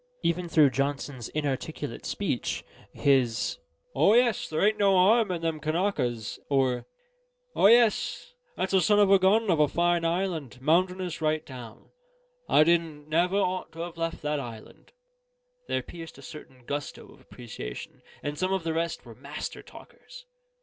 [0.23, 3.59] Even through Johnson's inarticulate speech, his
[3.93, 6.87] "O yes, there ain't no harm in them Kanakas," or
[7.55, 11.91] "O yes, that's a son of a gun of a fine island, mountainious right down;
[12.49, 14.91] I didn't never ought to have left that island,"
[15.67, 20.25] there pierced a certain gusto of appreciation: and some of the rest were master talkers.